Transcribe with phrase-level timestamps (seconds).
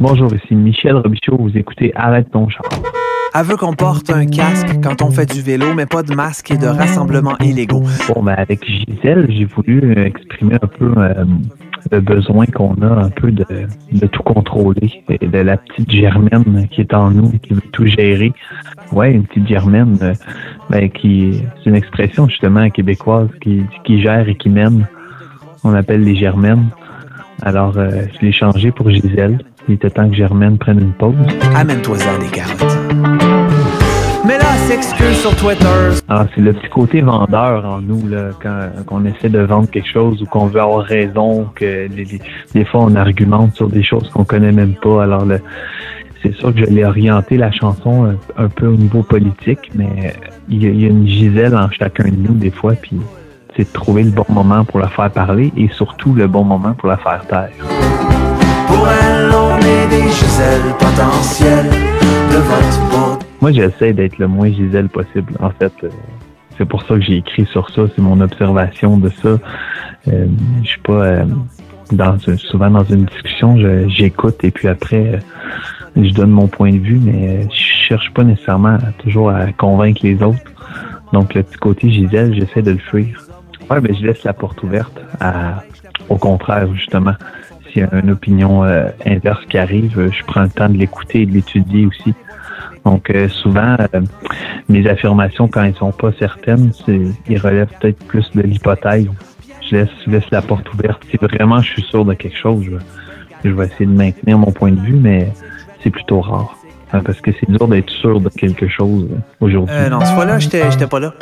[0.00, 1.36] Bonjour, ici Michel Robichaud.
[1.36, 2.62] Vous écoutez Arrête ton char.
[3.42, 6.56] Veut qu'on porte un casque quand on fait du vélo, mais pas de masque et
[6.56, 7.82] de rassemblements illégaux.
[8.08, 11.24] Bon, ben avec Gisèle, j'ai voulu exprimer un peu euh,
[11.90, 13.44] le besoin qu'on a un peu de,
[13.92, 17.86] de, tout contrôler, et de la petite germaine qui est en nous, qui veut tout
[17.86, 18.32] gérer.
[18.92, 20.14] Ouais, une petite germaine, euh,
[20.70, 24.86] ben, qui c'est une expression justement québécoise qui, qui gère et qui mène.
[25.64, 26.68] On appelle les germaines.
[27.42, 29.38] Alors, euh, je l'ai changé pour Gisèle.
[29.68, 31.14] Il était temps que Germaine prenne une pause.
[31.54, 32.78] Amène-toi-en des carottes.
[34.26, 35.66] Mais là, s'excuse sur Twitter.
[36.08, 39.88] Ah, c'est le petit côté vendeur en nous, là, quand, on essaie de vendre quelque
[39.88, 44.24] chose ou qu'on veut avoir raison, que des fois on argumente sur des choses qu'on
[44.24, 45.04] connaît même pas.
[45.04, 45.40] Alors, le,
[46.22, 50.14] c'est sûr que je l'ai orienté la chanson un, un, peu au niveau politique, mais
[50.48, 52.98] il y, a, il y, a, une Gisèle en chacun de nous des fois, puis
[53.56, 56.72] c'est de trouver le bon moment pour la faire parler et surtout le bon moment
[56.74, 57.50] pour la faire taire.
[63.40, 65.32] Moi, j'essaie d'être le moins Gisèle possible.
[65.40, 65.88] En fait, euh,
[66.56, 67.82] c'est pour ça que j'ai écrit sur ça.
[67.94, 69.38] C'est mon observation de ça.
[70.08, 70.26] Euh,
[70.62, 71.24] je suis pas euh,
[71.92, 73.56] dans souvent dans une discussion,
[73.88, 78.24] j'écoute et puis après, euh, je donne mon point de vue, mais je cherche pas
[78.24, 80.38] nécessairement toujours à convaincre les autres.
[81.12, 83.24] Donc, le petit côté Gisèle, j'essaie de le fuir.
[83.70, 85.62] Ouais, ben, je laisse la porte ouverte à,
[86.08, 87.14] au contraire, justement
[87.70, 90.76] s'il y a une opinion euh, inverse qui arrive, euh, je prends le temps de
[90.76, 92.14] l'écouter et de l'étudier aussi.
[92.88, 93.76] Donc euh, souvent,
[94.70, 99.08] mes affirmations, quand elles sont pas certaines, c'est, ils relèvent peut-être plus de l'hypothèse.
[99.60, 101.02] Je laisse, laisse la porte ouverte.
[101.10, 102.64] Si vraiment je suis sûr de quelque chose,
[103.44, 105.30] je, vais essayer de maintenir mon point de vue, mais
[105.82, 106.56] c'est plutôt rare.
[106.94, 109.06] Hein, parce que c'est dur d'être sûr de quelque chose
[109.38, 109.76] aujourd'hui.
[109.90, 111.12] non, ce fois-là, j'étais, j'étais pas là.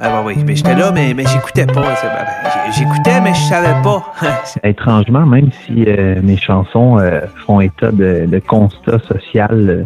[0.00, 1.82] Ah oui, mais j'étais là, mais, mais j'écoutais pas.
[1.82, 4.02] Ben, ben, j'écoutais, mais je savais pas.
[4.64, 9.84] Étrangement, même si euh, mes chansons euh, font état de, de constats social euh,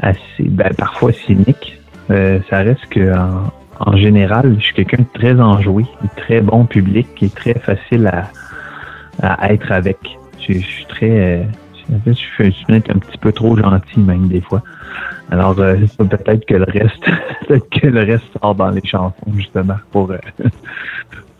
[0.00, 5.40] assez, ben, parfois cyniques, ça reste que en, en, général, je suis quelqu'un de très
[5.40, 8.30] enjoué, de très bon public, qui est très facile à,
[9.22, 9.98] à être avec.
[10.40, 11.46] Je, suis très,
[11.98, 14.62] fait, je suis un petit peu trop gentil même des fois.
[15.30, 17.04] Alors, euh, peut-être que le reste,
[17.48, 20.18] peut-être que le reste sort dans les chansons, justement, pour, euh,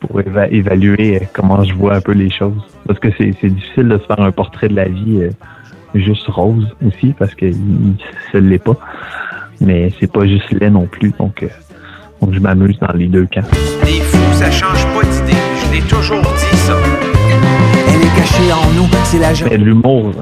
[0.00, 2.62] pour évaluer euh, comment je vois un peu les choses.
[2.87, 5.28] Parce que c'est difficile de se faire un portrait de la vie
[5.94, 7.50] juste rose aussi, parce que
[8.32, 8.76] ce l'est pas.
[9.60, 11.44] Mais c'est pas juste laid non plus, donc,
[12.20, 13.42] donc je m'amuse dans les deux camps.
[13.84, 15.38] Les fous, ça change pas d'idée.
[15.56, 16.74] Je l'ai toujours dit, ça.
[17.88, 20.12] Elle est cachée en nous, c'est la Il y a de l'humour.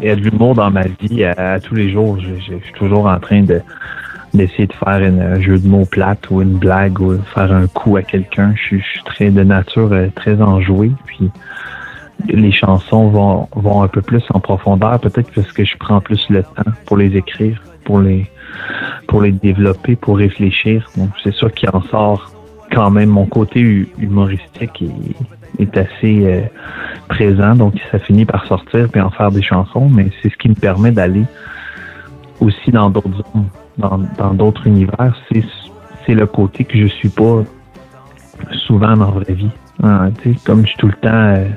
[0.00, 1.24] Il y a de l'humour dans ma vie.
[1.24, 3.60] À, tous les jours, je, je, suis toujours en train de
[4.34, 7.66] d'essayer de faire une, un jeu de mots plate ou une blague ou faire un
[7.66, 8.54] coup à quelqu'un.
[8.56, 10.90] Je, je, suis très de nature euh, très enjoué.
[11.04, 11.30] Puis
[12.28, 16.24] les chansons vont, vont un peu plus en profondeur, peut-être parce que je prends plus
[16.30, 18.26] le temps pour les écrire, pour les
[19.08, 20.88] pour les développer, pour réfléchir.
[20.96, 22.30] Donc c'est sûr qu'il en sort
[22.70, 24.84] quand même mon côté humoristique
[25.58, 26.42] est assez euh,
[27.08, 30.48] présent, donc ça finit par sortir puis en faire des chansons, mais c'est ce qui
[30.48, 31.24] me permet d'aller
[32.40, 33.24] aussi dans d'autres
[33.78, 35.14] dans d'autres univers.
[36.06, 37.42] C'est le côté que je suis pas
[38.66, 39.50] souvent dans la vraie vie.
[39.82, 40.08] Ah,
[40.44, 41.48] comme je suis tout le temps euh,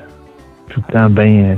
[0.70, 1.58] tout le temps bien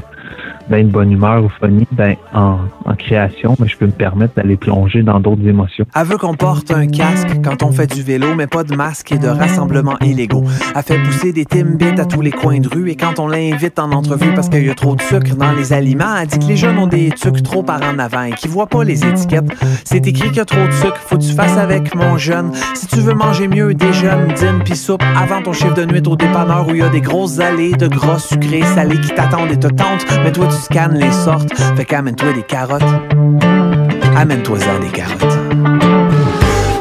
[0.67, 2.59] euh, ben, bonne humeur ou funny, ben, en,
[2.97, 5.85] création, ben, je peux me permettre d'aller plonger dans d'autres émotions.
[5.95, 9.11] Elle veut qu'on porte un casque quand on fait du vélo, mais pas de masque
[9.11, 10.43] et de rassemblements illégaux.
[10.75, 13.79] Elle fait pousser des timbits à tous les coins de rue et quand on l'invite
[13.79, 16.45] en entrevue parce qu'il y a trop de sucre dans les aliments, elle dit que
[16.45, 19.51] les jeunes ont des trucs trop par en avant et qu'ils voient pas les étiquettes.
[19.85, 22.51] C'est écrit qu'il y a trop de sucre, faut que tu fasses avec mon jeune.
[22.75, 26.15] Si tu veux manger mieux, déjeune, dîne pis soupe avant ton chiffre de nuit au
[26.15, 29.59] dépanneur où il y a des grosses allées de gras sucrés salés qui t'attendent et
[29.59, 30.05] te tentent.
[30.23, 31.53] Mais toi, scannes les sortes.
[31.75, 32.83] Fait qu'amène-toi des carottes.
[34.15, 35.37] Amène-toi-en des carottes.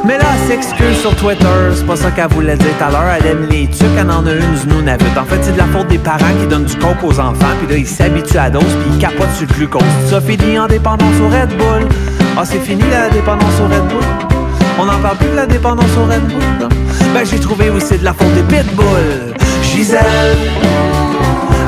[0.07, 3.11] Mais là, s'excuse sur Twitter, c'est pas ça qu'elle voulait dire tout à l'heure.
[3.19, 5.67] Elle aime les trucs, elle en a une du nous En fait, c'est de la
[5.67, 8.63] faute des parents qui donnent du coke aux enfants, puis là, ils s'habituent à dose,
[8.63, 9.83] puis ils capotent sur le glucose.
[10.09, 11.89] Ça finit en dépendance au Red Bull.
[12.37, 14.37] Ah, c'est fini la dépendance au Red Bull?
[14.79, 16.69] On n'en parle plus de la dépendance au Red Bull,
[17.13, 19.34] Ben, j'ai trouvé aussi de la faute des pitbulls.
[19.63, 20.05] Gisèle,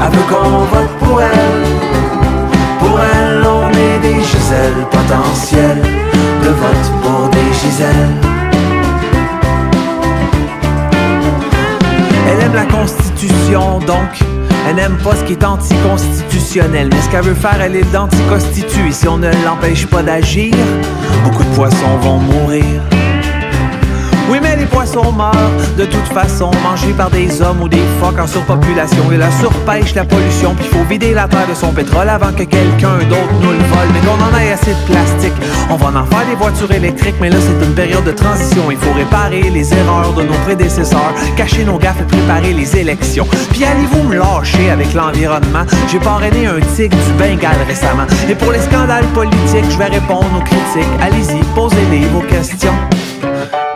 [0.01, 1.78] elle veut qu'on vote pour elle.
[3.01, 5.83] On est des Giselles potentielles.
[6.43, 8.09] De vote pour des Giselles.
[12.31, 14.21] Elle aime la Constitution, donc
[14.69, 16.91] elle n'aime pas ce qui est anticonstitutionnel.
[16.93, 18.93] Mais ce qu'elle veut faire, elle est d'anticonstituer.
[18.93, 20.55] Si on ne l'empêche pas d'agir,
[21.25, 22.83] beaucoup de poissons vont mourir.
[24.59, 25.33] Les poissons meurent
[25.77, 29.11] de toute façon, mangés par des hommes ou des phoques en surpopulation.
[29.13, 32.43] Et la surpêche, la pollution, puis faut vider la terre de son pétrole avant que
[32.43, 33.89] quelqu'un d'autre nous le vole.
[33.93, 35.35] Mais qu'on en ait assez de plastique,
[35.71, 38.71] on va en faire des voitures électriques, mais là c'est une période de transition.
[38.71, 43.27] Il faut réparer les erreurs de nos prédécesseurs, cacher nos gaffes et préparer les élections.
[43.53, 45.65] Puis allez-vous me lâcher avec l'environnement?
[45.91, 48.07] J'ai parrainé un tigre du Bengale récemment.
[48.29, 50.95] Et pour les scandales politiques, je vais répondre aux critiques.
[51.01, 52.75] Allez-y, posez-les vos questions.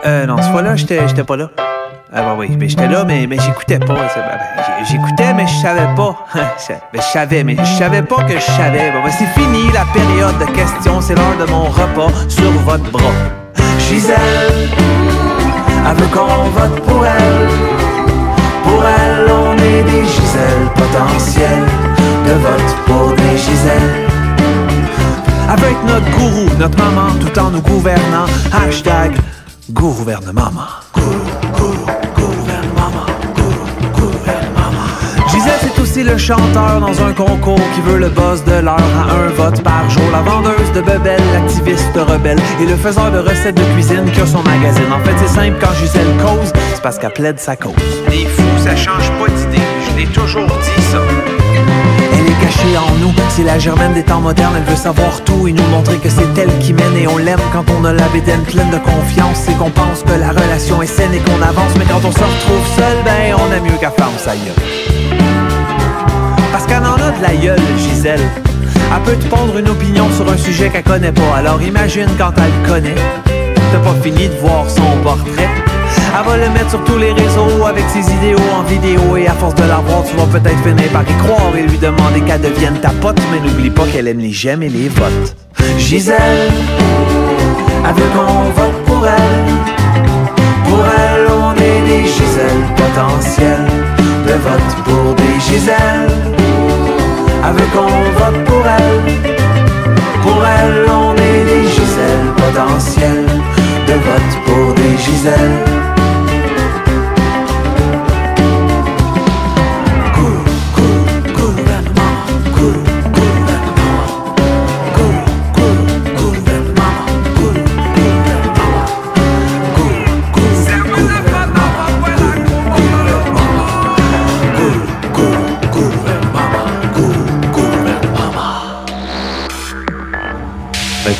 [0.05, 1.49] Euh, non, cette fois-là, j'étais pas là.
[2.15, 3.95] Ah bah oui, mais j'étais là, mais, mais j'écoutais pas.
[4.83, 6.15] J'écoutais, mais je savais pas.
[6.93, 8.91] je savais, mais je savais pas que je savais.
[8.91, 12.83] Bon, ben, c'est fini la période de questions, c'est l'heure de mon repas sur votre
[12.91, 13.13] bras.
[13.79, 14.69] Gisèle,
[15.89, 17.49] elle veut qu'on vote pour elle.
[18.63, 21.65] Pour elle, on est des Gisèles potentielles.
[22.27, 24.07] De vote pour des Gisèles.
[25.49, 28.25] Avec notre gourou, notre maman, tout en nous gouvernant.
[28.51, 29.17] Hashtag
[29.69, 30.61] gouvernement.
[35.93, 39.61] c'est le chanteur dans un concours qui veut le boss de l'heure à un vote
[39.61, 40.01] par jour.
[40.11, 44.25] La vendeuse de bebelles, l'activiste rebelle et le faiseur de recettes de cuisine qui a
[44.25, 44.91] son magazine.
[44.91, 47.73] En fait, c'est simple, quand Gisèle cause, c'est parce qu'elle plaide sa cause.
[48.09, 51.92] Des fous, ça change pas d'idée, je l'ai toujours dit ça.
[52.43, 55.63] Cachée en nous, c'est la germaine des temps modernes, elle veut savoir tout et nous
[55.69, 58.69] montrer que c'est elle qui mène et on l'aime quand on a la bédaine pleine
[58.69, 62.03] de confiance et qu'on pense que la relation est saine et qu'on avance, mais quand
[62.03, 64.53] on se retrouve seul, ben on a mieux qu'à femme, ça est.
[66.51, 68.19] Parce qu'elle en a de la gueule, Gisèle.
[68.93, 71.37] Elle peut te pondre une opinion sur un sujet qu'elle connaît pas.
[71.37, 73.01] Alors imagine quand elle le connaît.
[73.71, 75.62] T'as pas fini de voir son portrait.
[76.15, 79.33] Elle va le mettre sur tous les réseaux avec ses idéaux en vidéo et à
[79.33, 82.41] force de la voir, tu vas peut-être finir par y croire et lui demander qu'elle
[82.41, 85.35] devienne ta pote, mais n'oublie pas qu'elle aime les j'aime et les votes.
[85.77, 86.51] Gisèle,
[87.87, 89.53] elle veut qu'on vote pour elle.
[90.65, 93.67] Pour elle, on est des Gisèles potentielles.
[94.27, 96.33] De vote pour des Gisèles
[97.43, 99.33] avec on vote pour elle.
[100.21, 103.41] Pour elle, on est des Gisèles potentielles,
[103.87, 105.72] de vote pour des Gisèles.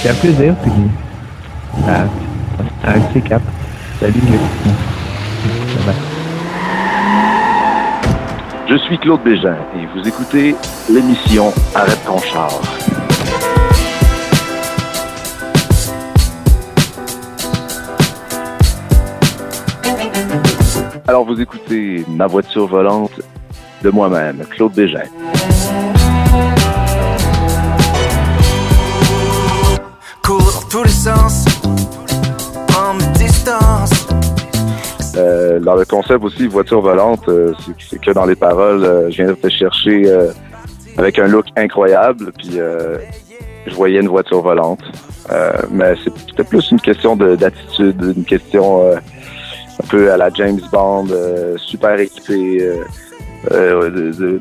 [0.09, 0.53] Un plaisir,
[1.87, 2.01] à,
[2.85, 3.21] à un de ces.
[3.99, 4.13] Salut,
[8.69, 10.55] Je suis Claude Bégin et vous écoutez
[10.89, 12.49] l'émission Arrête ton char.
[21.07, 23.21] Alors vous écoutez Ma voiture volante
[23.83, 25.03] de moi-même, Claude Bégin.
[35.15, 39.17] Euh, dans le concept aussi, voiture volante, euh, c'est que dans les paroles, euh, je
[39.17, 40.11] viens de te chercher
[40.97, 42.57] avec un look incroyable, puis
[43.67, 44.79] je voyais une voiture volante.
[45.69, 45.93] mais
[46.27, 51.05] c'était plus une question d'attitude, une question un peu à la James Bond,
[51.57, 52.67] super équipé,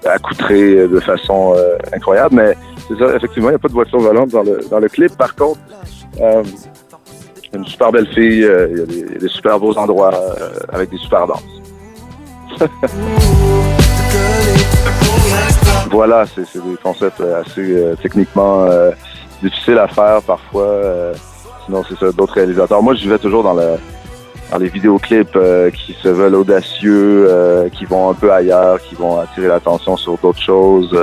[0.06, 1.54] accoutré de façon
[1.92, 2.36] incroyable.
[2.36, 2.56] Mais
[2.88, 5.14] c'est ça, effectivement, il n'y a pas de voiture volante dans le, dans le clip.
[5.18, 5.60] Par contre,
[6.20, 6.42] euh,
[7.54, 8.82] une super belle fille, euh, il y,
[9.16, 11.42] a des super beaux endroits euh, avec des super danses.
[15.90, 18.66] voilà, c'est des concepts assez techniquement
[19.42, 21.12] difficiles à faire parfois.
[21.64, 22.82] sinon, c'est ça, d'autres réalisateurs.
[22.82, 25.38] Moi, je vais toujours dans dans les vidéoclips
[25.74, 30.42] qui se veulent audacieux, qui vont un peu ailleurs, qui vont attirer l'attention sur d'autres
[30.42, 30.94] choses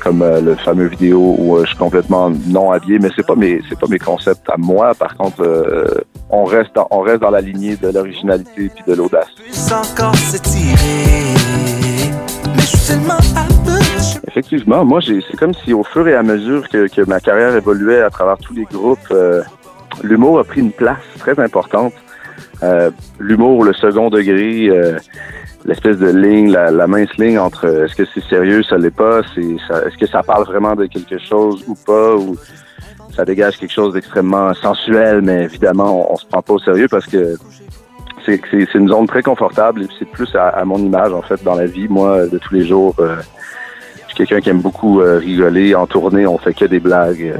[0.00, 3.36] comme euh, le fameux vidéo où euh, je suis complètement non habillé, mais c'est pas
[3.36, 4.94] mes c'est pas mes concepts à moi.
[4.94, 5.86] Par contre, euh,
[6.30, 9.28] on reste dans, on reste dans la lignée de l'originalité puis de l'audace.
[14.26, 18.02] Effectivement, moi c'est comme si au fur et à mesure que, que ma carrière évoluait
[18.02, 19.14] à travers tous les groupes,
[20.02, 21.92] l'humour a pris une place très importante.
[23.18, 24.70] l'humour, le second degré
[25.64, 29.20] l'espèce de ligne, la, mince ligne entre euh, est-ce que c'est sérieux, ça l'est pas,
[29.34, 32.36] c'est est-ce que ça parle vraiment de quelque chose ou pas, ou
[33.14, 37.06] ça dégage quelque chose d'extrêmement sensuel, mais évidemment on, se prend pas au sérieux parce
[37.06, 37.36] que
[38.24, 41.54] c'est c'est une zone très confortable et c'est plus à, mon image en fait dans
[41.54, 41.88] la vie.
[41.88, 43.16] Moi, de tous les jours, euh,
[44.02, 45.74] je suis quelqu'un qui aime beaucoup euh, rigoler.
[45.74, 47.34] En tournée, on fait que des blagues.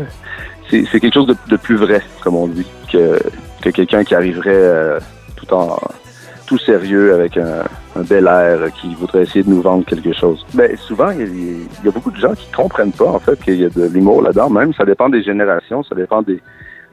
[0.71, 3.19] c'est quelque chose de, de, plus vrai, comme on dit, que,
[3.61, 4.99] que quelqu'un qui arriverait
[5.37, 5.77] tout en
[6.59, 7.65] sérieux avec un,
[8.09, 10.45] bel air qui voudrait essayer de nous vendre quelque chose.
[10.55, 13.65] Ben souvent il y, a beaucoup de gens qui comprennent pas en fait qu'il y
[13.65, 14.49] a de l'humour là-dedans.
[14.49, 16.41] Même ça dépend des générations, ça dépend des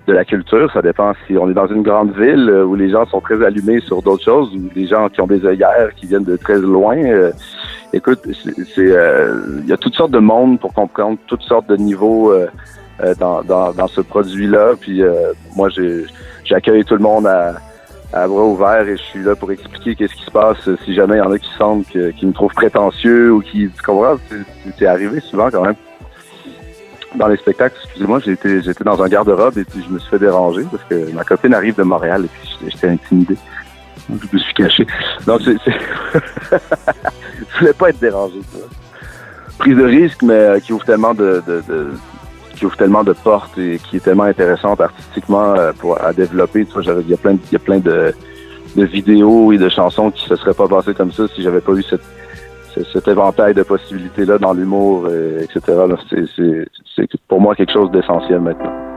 [0.07, 3.05] de la culture, ça dépend si on est dans une grande ville où les gens
[3.07, 6.23] sont très allumés sur d'autres choses ou des gens qui ont des œillères qui viennent
[6.23, 6.97] de très loin.
[7.91, 8.21] écoute,
[8.73, 8.95] c'est
[9.63, 12.31] il y a toutes sortes de monde pour comprendre toutes sortes de niveaux
[13.03, 14.73] euh, dans, dans, dans, ce produit-là.
[14.79, 15.69] Puis euh, moi,
[16.43, 17.53] j'accueille tout le monde à,
[18.13, 21.15] à bras ouverts et je suis là pour expliquer qu'est-ce qui se passe si jamais
[21.15, 24.15] il y en a qui sentent qui me trouvent prétentieux ou qui tu comprends
[24.77, 25.75] c'est arrivé souvent quand même.
[27.15, 30.19] Dans les spectacles excusez-moi j'étais j'étais dans un garde-robe et puis je me suis fait
[30.19, 33.35] déranger parce que ma copine arrive de Montréal et puis j'étais intimidé.
[34.09, 34.87] Je me suis caché.
[35.25, 35.57] Donc c'est
[37.53, 38.39] je voulais pas être dérangé
[39.57, 41.91] prise de risque mais euh, qui ouvre tellement de, de, de
[42.57, 46.65] qui ouvre tellement de portes et qui est tellement intéressante artistiquement euh, pour à développer.
[46.65, 48.13] Tu vois, il y a plein, de, y a plein de,
[48.75, 51.73] de, vidéos et de chansons qui se seraient pas passées comme ça si j'avais pas
[51.73, 52.01] eu cette,
[52.91, 55.59] cet éventail de possibilités là dans l'humour, euh, etc.
[56.95, 58.96] C'est pour moi quelque chose d'essentiel maintenant.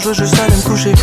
[0.00, 0.94] Je veux juste aller me coucher.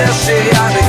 [0.00, 0.81] Ese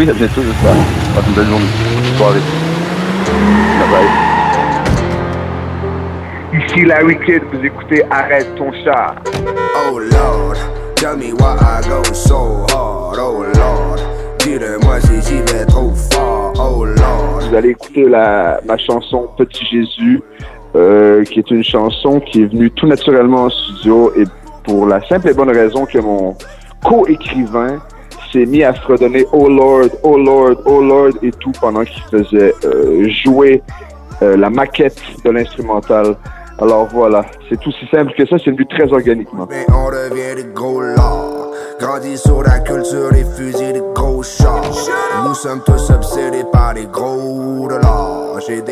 [0.00, 0.72] Oui, à bientôt, j'espère.
[1.14, 1.66] Passe une belle journée.
[2.16, 2.40] Soirée.
[3.78, 4.08] Bye bye.
[6.58, 9.16] Ici Larry Kid, vous écoutez Arrête ton char.
[9.92, 10.56] Oh Lord,
[10.96, 13.18] tell me why I go so hard.
[13.20, 13.98] Oh Lord,
[14.38, 16.54] dis-le-moi si j'y vais trop fort.
[16.56, 17.42] Oh Lord.
[17.50, 20.22] Vous allez écouter la, ma chanson Petit Jésus,
[20.76, 24.24] euh, qui est une chanson qui est venue tout naturellement en studio et
[24.64, 26.38] pour la simple et bonne raison que mon
[26.82, 27.82] co-écrivain
[28.32, 32.54] s'est mis à fredonner Oh Lord, Oh Lord, Oh Lord et tout pendant qu'il faisait
[32.64, 33.62] euh, jouer
[34.22, 36.16] euh, la maquette de l'instrumental.
[36.58, 39.46] Alors voilà, c'est aussi simple que ça, c'est venu très organiquement.
[39.48, 39.64] Mais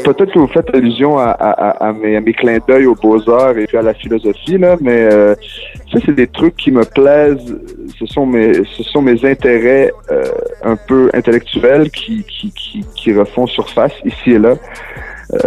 [0.03, 3.83] Peut-être que vous faites allusion à, mes, mes clins d'œil aux beaux-arts et puis à
[3.83, 5.35] la philosophie, là, mais euh,
[5.91, 7.57] ça, c'est des trucs qui me plaisent.
[7.99, 10.25] Ce sont mes, intérêts euh,
[10.63, 14.55] un peu intellectuels qui refont surface ici et là.
[15.35, 15.39] Euh,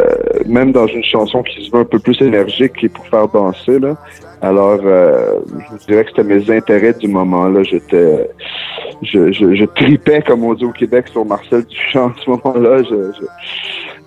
[0.46, 3.80] même dans une chanson qui se veut un peu plus énergique et pour faire danser,
[3.80, 3.98] là.
[4.42, 5.40] Alors, euh,
[5.80, 7.64] je dirais que c'était mes intérêts du moment, là.
[7.64, 8.30] J'étais,
[9.02, 12.84] je, je, je tripais, comme on dit au Québec, sur Marcel Duchamp en ce moment-là.
[12.84, 13.26] Je,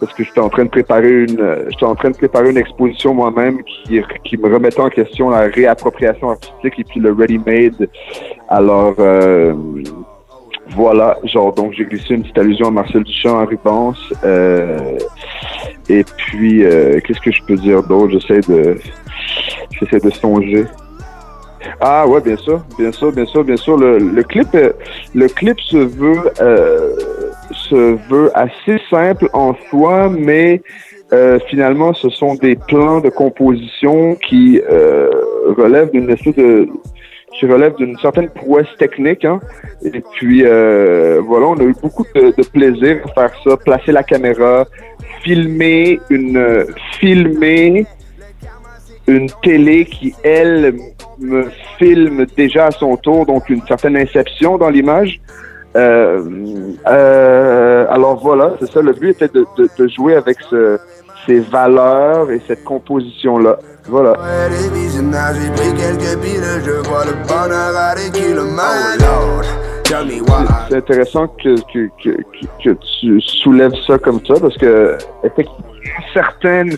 [0.01, 3.15] parce que j'étais en train de préparer une, j'étais en train de préparer une exposition
[3.15, 7.89] moi-même qui, qui me remettait en question la réappropriation artistique et puis le ready-made.
[8.49, 9.55] Alors, euh,
[10.71, 14.13] voilà, genre, donc j'ai glissé une petite allusion à Marcel Duchamp, Henri Ponce.
[14.25, 14.99] Euh,
[15.89, 18.19] et puis, euh, qu'est-ce que je peux dire d'autre?
[18.19, 18.77] J'essaie de,
[19.73, 20.65] j'essaie de songer.
[21.81, 23.77] Ah ouais, bien sûr, bien sûr, bien sûr, bien sûr.
[23.77, 24.73] Le, le clip, euh,
[25.15, 26.95] le clip se veut, euh,
[27.53, 30.63] se veut assez simple en soi, mais
[31.13, 35.11] euh, finalement, ce sont des plans de composition qui euh,
[35.57, 36.69] relèvent d'une espèce de,
[37.39, 39.25] qui relèvent d'une certaine prouesse technique.
[39.25, 39.41] Hein.
[39.85, 43.93] Et puis euh, voilà, on a eu beaucoup de, de plaisir à faire ça, placer
[43.93, 44.67] la caméra,
[45.25, 46.67] filmer une,
[47.01, 47.87] filmer
[49.07, 50.75] une télé qui, elle,
[51.19, 55.21] me filme déjà à son tour, donc une certaine inception dans l'image.
[55.77, 56.23] Euh,
[56.87, 60.79] euh, alors voilà, c'est ça, le but était de, de, jouer avec ce,
[61.27, 63.59] ces valeurs et cette composition-là.
[63.87, 64.13] Voilà.
[64.13, 69.64] Ouais, des visionnages, j'ai pris quelques piles, je vois le bonheur à des kilomètres.
[69.85, 71.91] C'est intéressant que, que,
[72.63, 72.71] que,
[73.01, 74.97] tu soulèves ça comme ça parce que
[76.13, 76.77] certaines,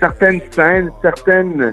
[0.00, 1.72] certaines scènes, certaines,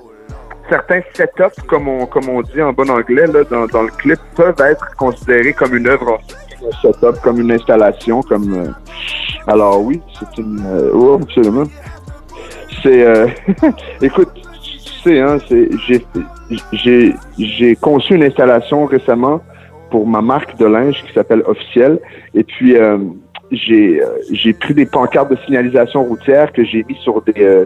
[0.70, 4.20] certains setups, comme on, comme on dit en bon anglais, là, dans, dans le clip,
[4.36, 6.20] peuvent être considérés comme une œuvre
[6.66, 8.54] un setup, comme une installation, comme.
[8.54, 8.72] euh,
[9.48, 10.64] alors oui, c'est une.
[10.66, 11.66] Euh, oh, absolument.
[12.84, 13.06] C'est.
[13.06, 13.28] euh,
[14.02, 14.30] écoute,
[14.62, 15.38] tu sais, hein,
[16.74, 19.42] j'ai conçu une installation récemment
[19.96, 22.00] pour ma marque de linge qui s'appelle Officiel.
[22.34, 22.98] Et puis, euh,
[23.50, 27.66] j'ai, euh, j'ai pris des pancartes de signalisation routière que j'ai mis sur des, euh,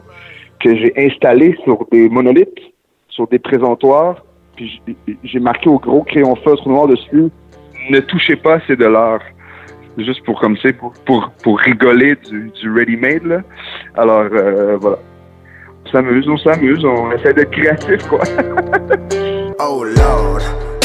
[0.63, 2.62] que j'ai installées sur des monolithes,
[3.08, 4.24] sur des présentoirs.
[4.56, 4.80] Puis
[5.24, 7.30] j'ai- marqué au gros crayon feutre noir dessus,
[7.89, 9.24] ne touchez pas, c'est de l'art.
[9.98, 13.44] Juste pour comme c'est pour, pour, pour rigoler du, du ready-made.
[13.96, 15.00] Alors euh, voilà.
[15.84, 18.20] On s'amuse, on s'amuse, on essaie d'être créatif quoi.
[19.62, 20.39] Oh Lord,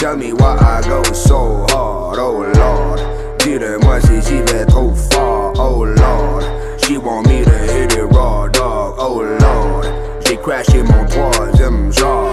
[0.05, 2.19] tell me why I go so hard.
[2.19, 3.01] Oh Lord,
[3.39, 5.55] dis-le-moi si j'y vais trop fort.
[5.57, 6.45] Oh Lord,
[6.83, 8.97] she want me to hit it raw dog.
[8.99, 9.87] Oh Lord,
[10.27, 12.24] j'ai crashé mon troisième genre.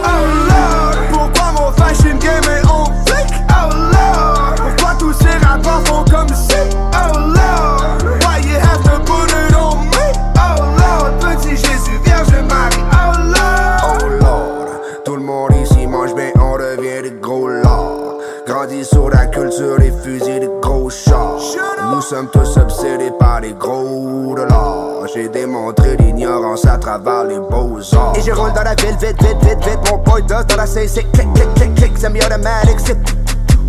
[27.00, 28.14] Travers les beaux-arts.
[28.16, 29.80] Et je roule dans la ville, vite, vite, vite, vite.
[29.90, 31.98] Mon boy does dans la CC, click, click, click, click.
[31.98, 32.98] Semi-automatic, c'est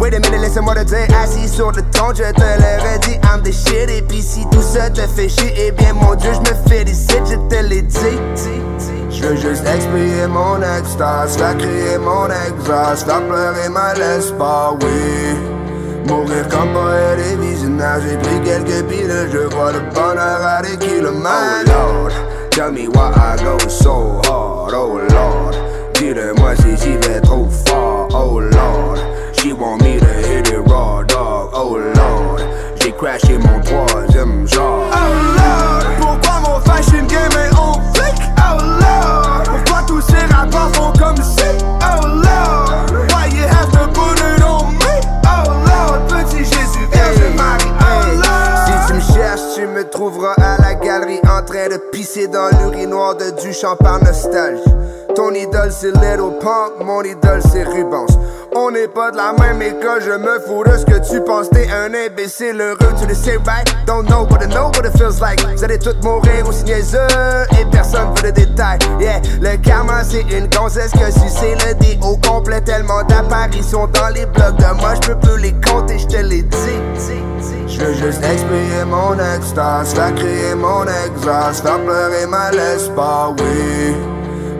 [0.00, 3.42] Wait a minute, laisse-moi te dire, assis sur le ton, je te l'aurais dit, I'm
[3.42, 3.88] the shit.
[3.88, 7.22] Et puis si tout ça te fait chier, eh bien mon Dieu, je me félicite,
[7.30, 8.18] je te l'ai dit.
[9.10, 15.36] Je veux juste expier mon extase, faire crier mon exhaust, faire pleurer ma l'espoir, oui.
[16.08, 20.76] Mourir comme poète et visionnaire, j'ai pris quelques piles, je vois le bonheur à des
[20.78, 21.70] kilomètres.
[21.70, 25.54] Oh Lord, tell me why I go so hard, oh Lord.
[25.94, 28.98] Dis-le-moi si j'y vais trop fort, oh Lord.
[29.38, 32.42] She want me to hit it raw, dog, oh Lord.
[32.80, 34.90] J'ai crashé troisième genre.
[34.92, 35.61] Oh Lord,
[51.42, 54.62] en train de pisser dans l'urinoir de Duchamp par nostalgie.
[55.14, 58.06] Ton idole c'est Little Pump, mon idole c'est Rubens.
[58.54, 61.48] On n'est pas de la même école, je me fous de ce que tu penses.
[61.50, 63.66] T'es un imbécile heureux, tu le sais, right?
[63.86, 65.40] Don't know, but I know what it feels like.
[65.56, 66.98] Vous allez tous mourir aussi niaiseux
[67.58, 68.78] et personne veut de détails.
[69.00, 72.60] Yeah, le karma c'est une gonzesse que si c'est le dé au complet.
[72.60, 76.42] Tellement d'apparitions dans les blocs de moi, je peux plus les compter, je te les
[76.42, 76.58] dis.
[77.66, 84.11] Je veux juste expirer mon extase, faire crier mon exhaust, faire pleurer ma l'espoir, oui.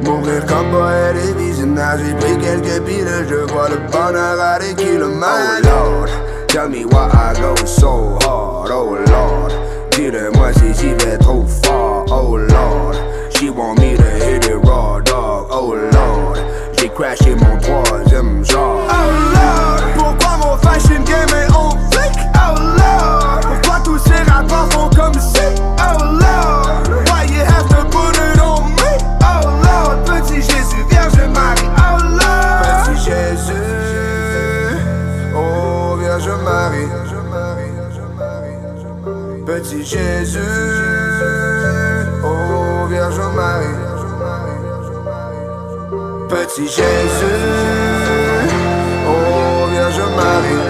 [0.03, 4.75] Mourir comme poète et visionnaire, j'ai pris quelques piles, je vois le bonheur à des
[4.75, 5.62] kilomètres.
[5.65, 6.09] Oh Lord,
[6.49, 9.53] tell me why I go so hard, oh Lord.
[9.93, 12.97] Dis-le-moi si j'y vais trop fort, oh Lord.
[13.31, 16.38] She want me to hit it raw, dog, oh Lord.
[16.79, 18.83] J'ai crashé mon troisième genre.
[18.88, 21.41] Oh Lord, pourquoi mon fashion game
[46.33, 46.81] Petit Jésus,
[49.07, 50.64] oh Vierge Marie.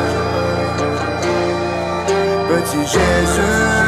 [2.49, 3.82] Petit Jésus,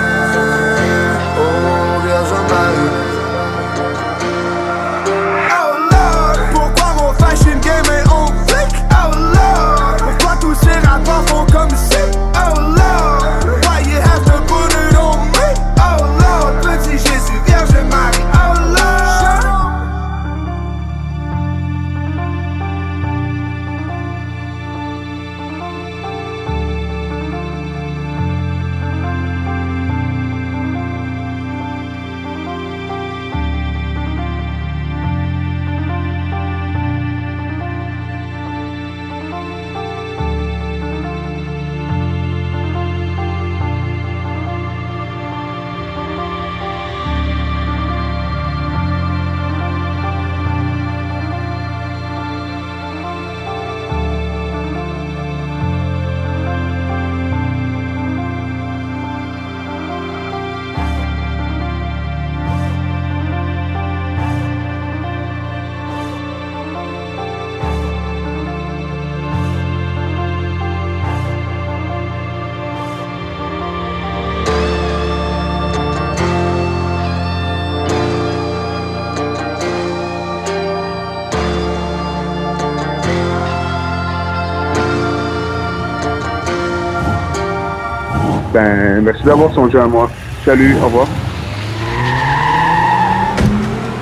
[88.64, 90.08] Ben, merci d'avoir songé à moi.
[90.42, 91.06] Salut, au revoir.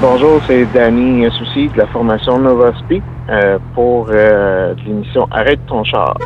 [0.00, 5.82] Bonjour, c'est Danny Souci de la formation Nova Speak euh, pour euh, l'émission Arrête ton
[5.82, 6.16] char.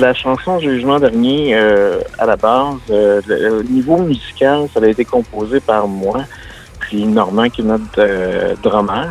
[0.00, 5.06] La chanson Jugement dernier, euh, à la base, euh, le, niveau musical, ça a été
[5.06, 6.18] composé par moi,
[6.80, 9.08] puis Normand qui est notre euh, drummer.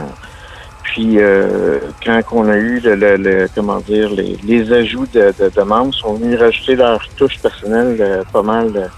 [0.84, 5.34] Puis euh, quand on a eu le, le- le- comment dire les, les ajouts de,
[5.40, 8.92] de, de membres, sont venus rajouter leur touche personnelle euh, pas mal.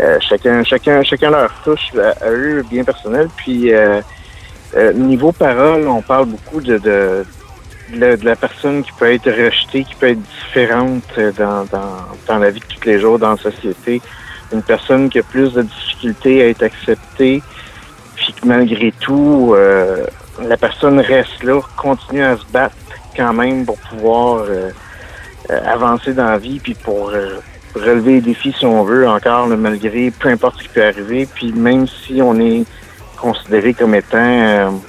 [0.00, 1.90] euh, chacun, chacun, chacun leur touche
[2.22, 3.28] à, eux bien personnelle.
[3.36, 3.70] Puis
[4.94, 7.24] niveau parole, on parle beaucoup de, de
[7.94, 11.96] la, de la personne qui peut être rejetée, qui peut être différente euh, dans, dans,
[12.26, 14.00] dans la vie de tous les jours, dans la société.
[14.52, 17.42] Une personne qui a plus de difficultés à être acceptée,
[18.16, 20.06] puis que malgré tout, euh,
[20.42, 22.76] la personne reste là, continue à se battre
[23.16, 24.70] quand même pour pouvoir euh,
[25.50, 27.38] euh, avancer dans la vie, puis pour euh,
[27.74, 31.28] relever les défis si on veut encore, là, malgré peu importe ce qui peut arriver,
[31.34, 32.64] puis même si on est
[33.16, 34.80] considéré comme étant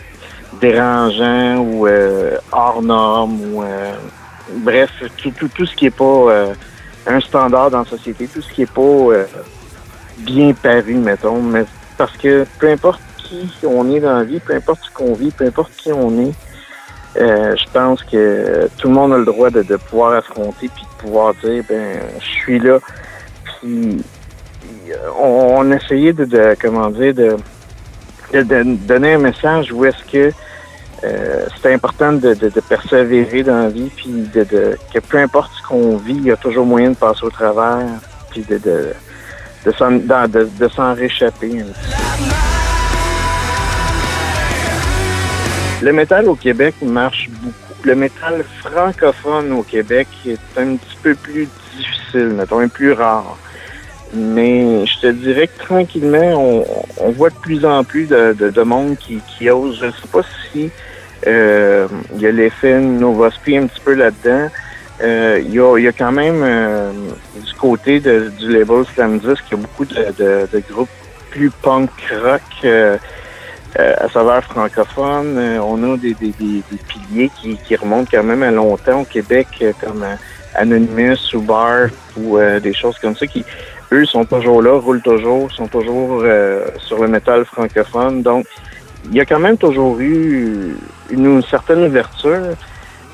[0.53, 3.93] dérangeant ou euh, hors norme ou euh,
[4.57, 6.53] bref, tout, tout, tout ce qui est pas euh,
[7.07, 9.25] un standard dans la société, tout ce qui est pas euh,
[10.17, 11.65] bien paru, mettons, mais
[11.97, 15.31] parce que peu importe qui on est dans la vie, peu importe ce qu'on vit,
[15.31, 16.33] peu importe qui on est,
[17.17, 20.83] euh, je pense que tout le monde a le droit de, de pouvoir affronter puis
[20.83, 22.79] de pouvoir dire ben je suis là.
[23.43, 24.01] Puis
[24.91, 27.35] euh, on, on essayait de, de comment dire de,
[28.33, 30.31] de, donner un message où est-ce que
[31.03, 32.33] euh, c'est important de,
[32.67, 36.31] persévérer dans la vie, puis de, de que peu importe ce qu'on vit, il y
[36.31, 37.85] a toujours moyen de passer au travers,
[38.31, 38.93] puis de de
[39.65, 41.63] de s'en réchapper.
[45.81, 47.55] Le métal au Québec marche beaucoup.
[47.83, 53.37] Le métal francophone au Québec est un petit peu plus difficile, mettons, un plus rare.
[54.13, 56.65] Mais je te dirais que tranquillement, on,
[56.99, 59.77] on voit de plus en plus de, de, de monde qui, qui ose.
[59.79, 60.71] Je ne sais pas si
[61.27, 64.49] euh, il y a l'effet Novospi un petit peu là-dedans.
[65.01, 66.91] Euh, il, y a, il y a quand même euh,
[67.45, 70.89] du côté de, du label Slam Disc, il y a beaucoup de, de, groupes
[71.29, 71.89] plus punk
[72.21, 72.97] rock euh,
[73.79, 75.37] euh, à saveur francophone.
[75.37, 79.05] Euh, on a des, des, des, piliers qui, qui remontent quand même à longtemps au
[79.05, 79.47] Québec,
[79.79, 80.05] comme
[80.55, 83.45] Anonymous ou Bar ou des choses comme ça qui,
[83.91, 88.21] eux, sont toujours là, roulent toujours, sont toujours euh, sur le métal francophone.
[88.21, 88.45] Donc,
[89.05, 90.75] il y a quand même toujours eu
[91.09, 92.55] une, certaine ouverture,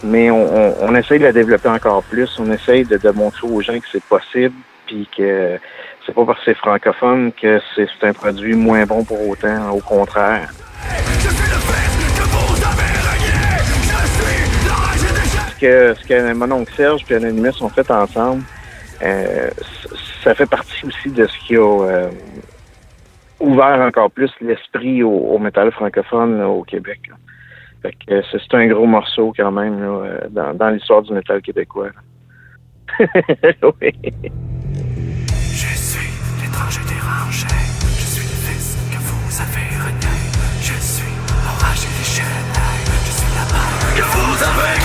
[0.03, 2.29] mais on, on, on, essaye de la développer encore plus.
[2.39, 5.57] On essaye de, de montrer aux gens que c'est possible, puis que
[6.05, 9.71] c'est pas parce que c'est francophone que c'est un produit moins bon pour autant.
[9.71, 10.49] Au contraire.
[15.55, 18.43] Ce que, ce que mon oncle Serge et Anonymous ont fait ensemble,
[19.01, 19.49] euh,
[20.25, 22.09] ça fait partie aussi de ce qui a euh,
[23.39, 26.99] ouvert encore plus l'esprit au, au, métal francophone là, au Québec.
[27.09, 27.15] Là.
[27.83, 31.43] Fait que c'est un gros morceau quand même là, euh, dans, dans l'histoire du métal
[31.43, 31.89] québécois.
[32.99, 33.93] oui.
[35.53, 36.09] Je suis
[36.41, 37.45] l'étranger dérangé.
[37.99, 40.17] Je suis le fils que vous avez renié.
[40.59, 42.03] Je suis l'orage et les.
[42.03, 44.84] Je suis la mort que vous avez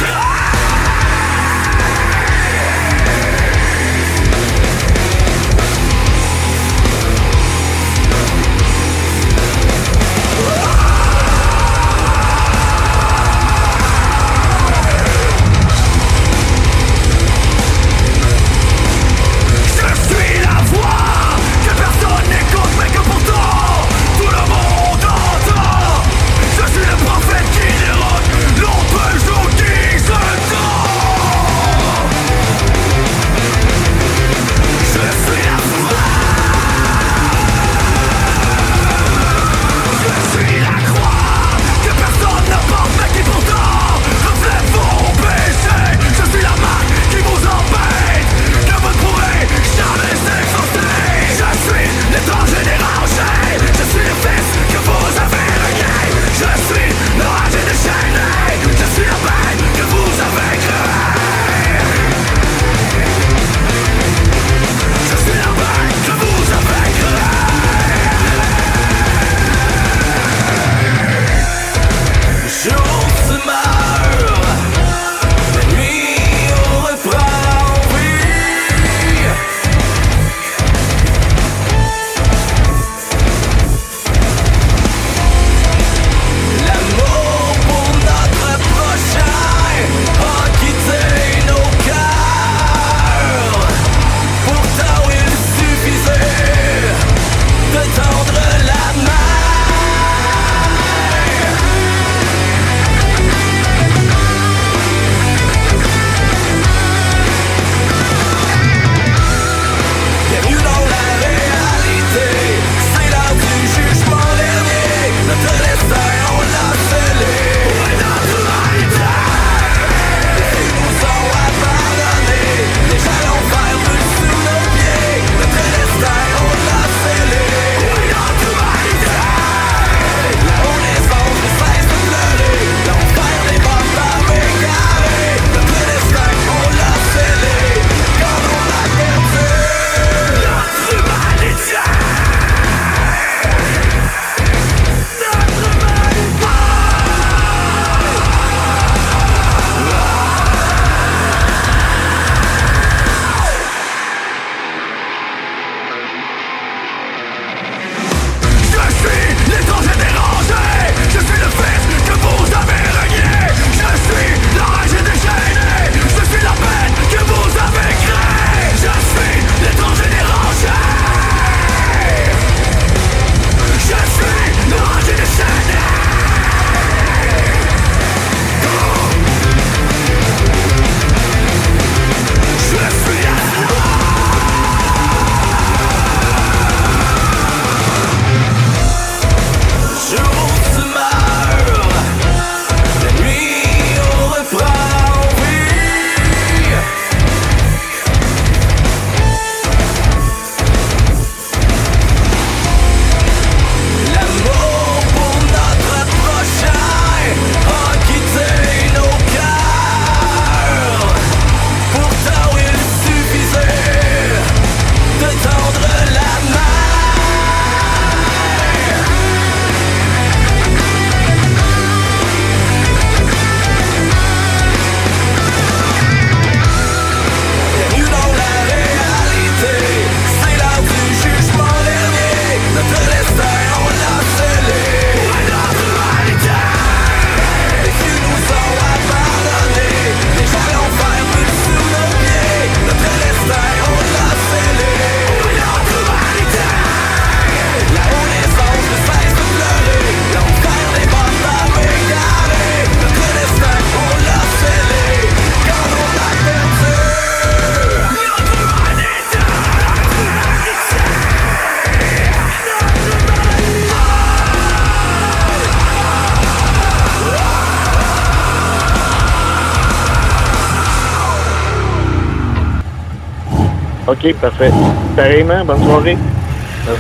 [274.23, 274.71] OK, parfait.
[275.17, 276.19] Pareillement, bonne soirée.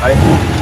[0.00, 0.59] Bye.